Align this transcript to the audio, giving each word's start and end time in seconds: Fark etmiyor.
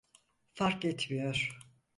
Fark 0.53 0.85
etmiyor. 0.85 1.59